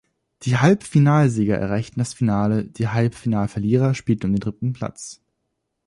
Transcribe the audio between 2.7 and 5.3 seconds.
Halbfinalverlierer spielten um den dritten Platz.